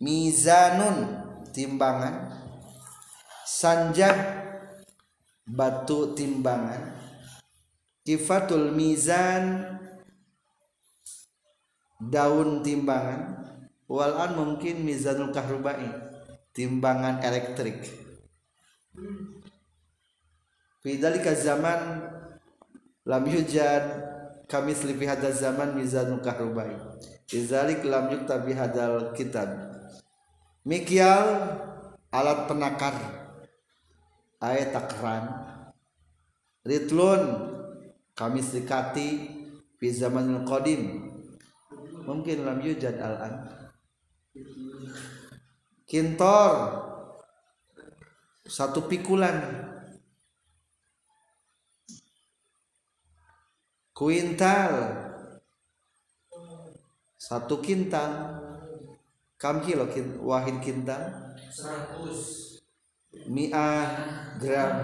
Mizanun 0.00 1.22
timbangan. 1.52 2.32
Sanjak 3.46 4.16
batu 5.44 6.16
timbangan. 6.16 6.96
Kifatul 8.02 8.72
mizan 8.72 9.76
daun 12.00 12.64
timbangan. 12.64 13.44
Walan 13.90 14.38
mungkin 14.38 14.86
mizanul 14.86 15.34
kahrubai 15.34 15.90
timbangan 16.54 17.20
elektrik. 17.26 17.90
Fidalika 20.80 21.36
zaman 21.36 22.08
lam 23.10 23.26
yujad 23.26 23.82
kami 24.46 24.70
selipi 24.70 25.10
hadal 25.10 25.34
zaman 25.34 25.74
mizanul 25.74 26.22
kahrubai. 26.22 26.78
Izalik 27.26 27.82
lam 27.82 28.10
yukta 28.14 28.38
hadal 28.38 29.10
kitab. 29.18 29.50
Mikial 30.62 31.58
alat 32.14 32.46
penakar. 32.46 32.94
Ayat 34.38 34.72
takran. 34.72 35.26
Ritlun 36.62 37.50
kami 38.14 38.40
serikati 38.46 39.08
fi 39.78 39.86
zamanil 39.90 40.46
qadim. 40.46 41.10
Mungkin 42.06 42.46
lam 42.46 42.58
yujad 42.62 42.98
al-an. 42.98 43.34
Kintor 45.86 46.52
satu 48.46 48.90
pikulan 48.90 49.69
kuintal. 54.00 54.96
Satu 57.20 57.60
kintal. 57.60 58.40
Kam 59.36 59.60
kilo 59.60 59.92
kin, 59.92 60.24
wahid 60.24 60.56
kintal? 60.64 61.36
100 61.52 63.28
mi'ah 63.28 63.84
gram. 64.40 64.76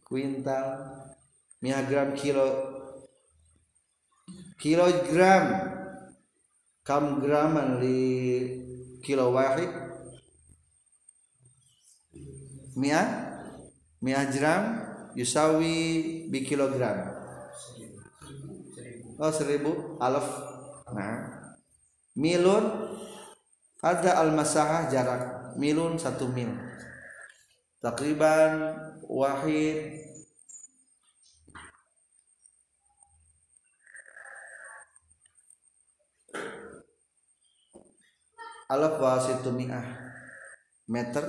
Kuintal. 0.00 0.66
Mi'ah 1.60 1.84
gram 1.84 2.16
kilo. 2.16 2.48
Kilogram 4.56 5.44
kam 6.80 7.20
graman 7.20 7.84
li 7.84 8.00
kilo 9.04 9.28
wahid. 9.36 9.68
Mi'ah 12.80 13.08
mi'ah 14.00 14.24
gram 14.32 14.91
yusawi 15.14 15.76
bi 16.28 16.44
kilogram. 16.44 17.12
Oh 19.20 19.32
seribu. 19.32 20.00
Alaf 20.00 20.26
nah. 20.92 21.54
Milun. 22.16 22.64
Ada 23.82 24.22
al 24.22 24.30
masahah 24.34 24.86
jarak. 24.86 25.54
Milun 25.58 25.98
satu 25.98 26.30
mil. 26.30 26.54
Takriban 27.82 28.78
wahid. 29.06 30.00
Alaf 38.70 38.96
wasitu 38.96 39.50
mi'ah. 39.52 39.84
Meter. 40.88 41.26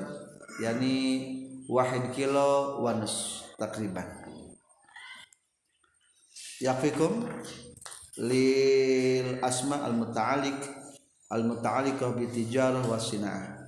Yani 0.62 0.96
wahid 1.68 2.14
kilo 2.14 2.80
wanus 2.86 3.43
takriban. 3.58 4.06
Yakfikum 6.62 7.26
lil 8.24 9.44
asma 9.44 9.84
al 9.84 9.98
muta'alliq 9.98 10.62
al 11.34 11.44
muta'alliqah 11.44 12.16
bi 12.16 12.30
tijarah 12.30 12.86
wa 12.86 12.96
sina'ah. 12.96 13.66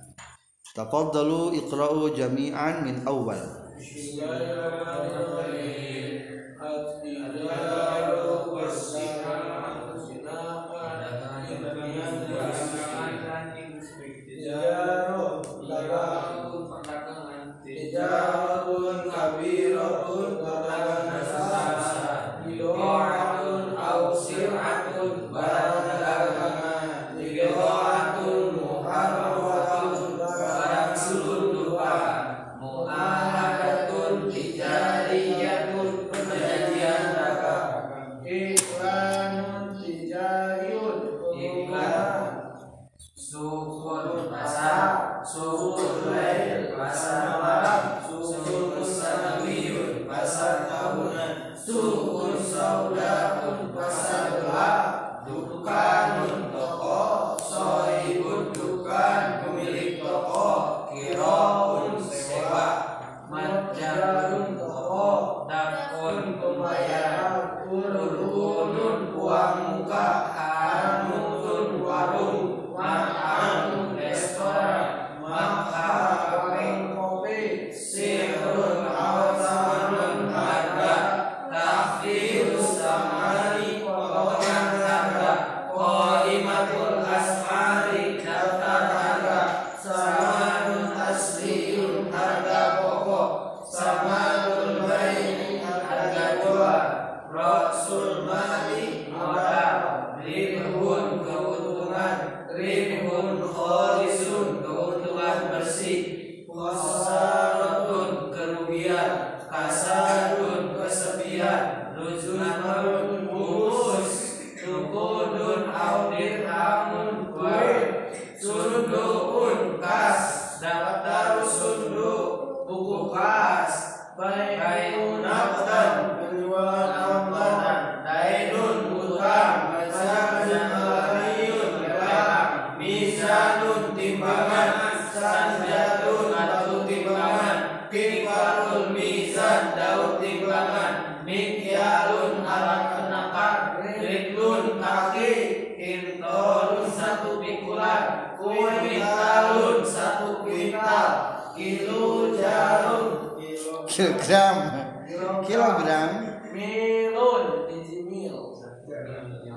Tafaddalu 0.76 1.56
iqra'u 1.64 2.12
jami'an 2.12 2.84
min 2.84 3.00
awal 3.08 3.64
Bismillahirrahmanirrahim. 3.76 6.56
At-tijaru 6.56 8.48
was-sina'atu 8.52 9.25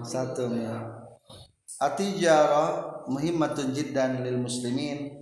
satu 0.03 0.51
mil 0.51 0.99
atijara 1.80 2.99
muhimmatun 3.07 3.72
jiddan 3.72 4.22
lil 4.22 4.38
muslimin. 4.38 5.16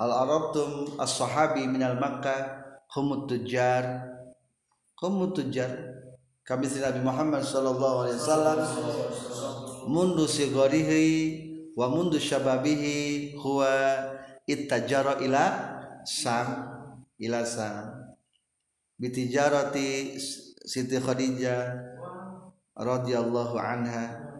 Hal 0.00 0.08
arabtum 0.16 0.96
as-sahabi 0.96 1.68
minal 1.68 2.00
makkah 2.00 2.64
humut 2.94 3.28
tujjar. 3.28 4.08
Humut 4.96 5.36
tujjar. 5.36 5.68
Kami 6.40 6.66
Nabi 6.66 7.00
Muhammad 7.04 7.44
sallallahu 7.44 8.08
alaihi 8.08 8.18
wasallam 8.18 8.58
mundu 9.86 10.24
sigarihi 10.24 11.06
wa 11.76 11.86
mundu 11.92 12.16
syababihi 12.16 13.36
huwa 13.38 13.70
ittajara 14.48 15.20
ila 15.20 15.44
sam 16.02 16.48
ila 17.20 17.44
sam. 17.44 18.08
Bitijarati 19.00 20.16
Siti 20.64 21.00
Khadijah 21.00 21.76
radhiyallahu 22.80 23.60
anha. 23.60 24.32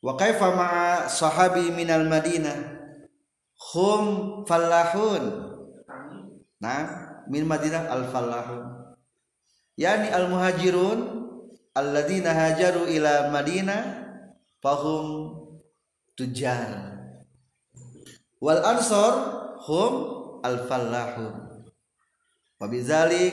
Wa 0.00 0.14
kaifa 0.14 0.54
ma'a 0.54 1.10
sahabi 1.10 1.74
minal 1.74 2.06
madinah? 2.06 2.78
Hum 3.74 4.46
fallahun. 4.46 5.50
Nah 6.62 7.10
min 7.30 7.46
madinah 7.46 7.86
al 7.86 8.10
fallahun 8.10 8.62
yani 9.78 10.10
al 10.10 10.26
muhajirun 10.26 10.98
alladzina 11.78 12.34
hajaru 12.34 12.90
ila 12.90 13.30
madinah 13.30 13.82
fahum 14.58 15.38
tujar 16.18 16.98
wal 18.42 18.60
ansor 18.66 19.14
hum 19.62 19.92
al 20.42 20.66
fallahun 20.66 21.64
wa 22.58 22.66
bizalik 22.66 23.32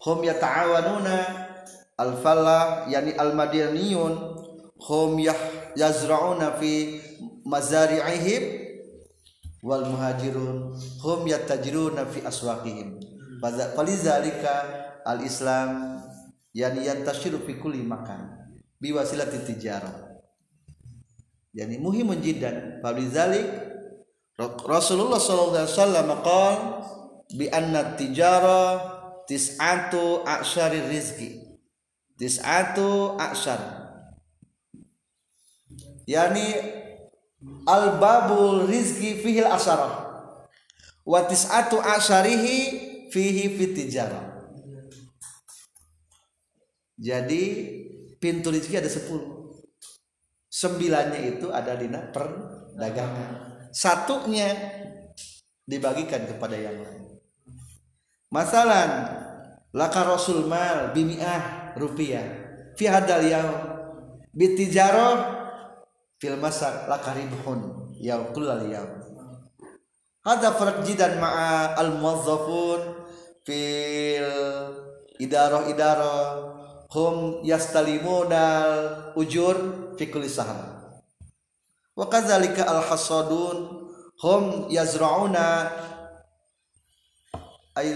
hum 0.00 0.24
yata'awanuna 0.24 1.43
al 1.98 2.18
fallah 2.18 2.90
yani 2.90 3.14
al 3.14 3.34
madaniyun 3.34 4.14
hum 4.78 5.18
yazra'una 5.76 6.58
fi 6.58 7.00
mazari'ihim 7.46 8.42
wal 9.62 9.86
muhajirun 9.86 10.74
hum 11.02 11.20
yatajiruna 11.26 12.06
fi 12.06 12.26
aswaqihim. 12.26 13.00
Falizalika 13.76 14.52
al 15.04 15.20
islam 15.20 16.00
yani 16.54 16.86
yantashiru 16.86 17.44
fi 17.44 17.58
kulli 17.60 17.82
makan 17.84 18.48
biwasilati 18.80 19.44
tijarah 19.44 20.14
yani 21.54 21.78
muhimun 21.78 22.18
jiddan 22.22 22.80
falizalik 22.82 23.46
Rasulullah 24.66 25.22
sallallahu 25.22 25.62
alaihi 25.62 25.70
wasallam 25.78 26.08
qala 26.26 26.62
bi 27.30 27.46
anna 27.54 27.94
tijara 27.94 28.82
tis'atu 29.30 30.26
a'syari 30.26 30.90
rizki 30.90 31.43
tis'atu 32.18 33.18
a'syar. 33.18 33.60
Yani 36.04 36.46
al 37.64 37.96
babul 37.96 38.68
rizki 38.68 39.20
fihi 39.20 39.40
al 39.44 39.56
asyarah 39.56 39.92
wa 41.04 41.20
tis'atu 41.24 41.80
a'syarihi 41.80 42.56
fihi 43.08 43.44
fit 43.56 43.72
tijarah. 43.72 44.34
Jadi 46.94 47.42
pintu 48.22 48.54
rezeki 48.54 48.78
ada 48.78 48.88
10 48.88 49.34
sembilannya 50.46 51.20
itu 51.36 51.50
ada 51.50 51.74
di 51.74 51.90
perdagangan. 51.90 53.30
Satunya 53.74 54.54
dibagikan 55.66 56.22
kepada 56.30 56.54
yang 56.54 56.78
lain. 56.78 57.18
Masalan 58.30 58.90
laka 59.74 60.00
rasul 60.06 60.46
mal 60.46 60.94
bimiah 60.94 61.63
rupiah. 61.78 62.26
Fi 62.74 62.90
hadal 62.90 63.22
yaum 63.26 63.54
bitijarah 64.34 65.46
fil 66.18 66.38
masak 66.42 66.90
laka 66.90 67.14
ribhun 67.14 67.94
yaum 67.98 68.34
kullal 68.34 68.66
yaum. 68.66 68.90
Hada 70.24 70.56
farq 70.56 70.82
jidan 70.82 71.20
ma'a 71.20 71.78
al 71.78 72.00
muwazzafun 72.00 72.80
fil 73.44 74.30
idarah 75.20 75.68
idarah 75.70 76.22
hum 76.90 77.44
yastalimunal 77.44 79.12
ujur 79.14 79.56
fi 80.00 80.08
kulli 80.08 80.32
sahr 80.32 80.58
wa 81.94 82.04
kadzalika 82.10 82.66
al 82.66 82.82
hasadun. 82.82 83.84
Hum 84.14 84.70
yazra'una 84.70 85.74
ay 87.74 87.90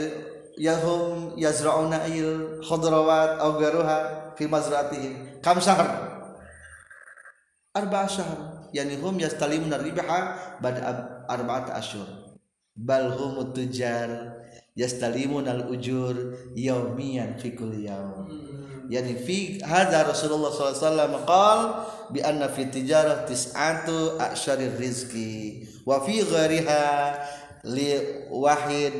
yahum 0.59 1.39
yazra'una 1.39 2.03
ayil 2.05 2.59
khadrawat 2.61 3.39
aw 3.39 3.55
garuha 3.57 3.99
fi 4.35 4.51
mazratihim 4.51 5.39
kam 5.39 5.63
syahr 5.63 5.87
arba 7.73 8.11
syahr 8.11 8.69
yani 8.75 8.99
hum 8.99 9.17
yastalimuna 9.23 9.79
ribha 9.79 10.59
ba'da 10.59 11.25
arba'at 11.31 11.71
ashhur 11.73 12.07
bal 12.75 13.15
hum 13.15 13.55
tujar 13.55 14.35
yastalimuna 14.75 15.55
al 15.55 15.71
ujur 15.71 16.35
yawmiyan 16.59 17.39
fi 17.39 17.55
kulli 17.55 17.87
yawm 17.87 18.27
yani 18.89 19.15
fi 19.21 19.61
hadza 19.63 20.05
Rasulullah 20.09 20.49
sallallahu 20.51 20.75
alaihi 20.75 20.87
wasallam 20.89 21.15
qal 21.29 21.61
bi 22.09 22.21
anna 22.25 22.49
fi 22.49 22.67
tijarah 22.73 23.29
tis'atu 23.29 24.17
a'syarir 24.17 24.75
rizqi 24.81 25.69
wa 25.85 26.01
fi 26.01 26.25
ghairiha 26.25 26.85
li 27.69 28.01
wahid 28.33 28.95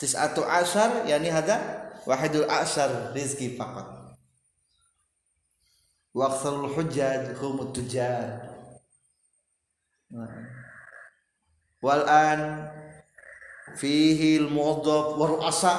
tis'atu 0.00 0.40
asyar 0.48 1.04
yani 1.04 1.28
hadza? 1.28 1.60
Wahidul 2.08 2.48
asyar 2.48 3.12
rizqi 3.12 3.60
faqat. 3.60 4.16
Wa 6.16 6.32
hujjaj 6.74 7.36
humut 7.38 7.70
tujar 7.70 8.50
wal 11.80 12.02
an 12.02 12.66
fihi 13.78 14.42
al 14.42 14.50
muwaddaf 14.50 15.14
wa 15.14 15.24
ru'asa 15.30 15.74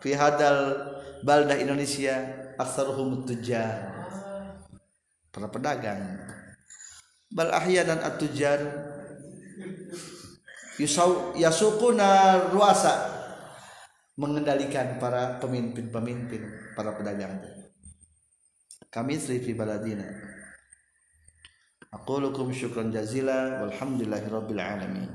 fi 0.00 0.16
hadal 0.16 0.80
baldah 1.20 1.60
Indonesia 1.60 2.24
aksaruhum 2.56 3.28
tujar 3.28 3.92
para 5.28 5.52
pedagang. 5.52 6.24
Bal 7.28 7.52
ahyanan 7.52 8.00
at-tujar 8.00 8.64
yusau 10.80 11.36
yasukuna 11.36 12.48
ruasa 12.48 13.15
mengendalikan 14.16 14.96
para 14.96 15.36
pemimpin-pemimpin 15.38 16.72
para 16.72 16.96
pedagang 16.96 17.36
kami 18.96 19.20
sri 19.20 19.44
fi 19.44 19.52
baladina. 19.52 20.08
Aqulukum 21.92 22.48
syukran 22.48 22.88
jazila 22.88 23.60
walhamdulillahi 23.60 24.56
alamin 24.56 25.12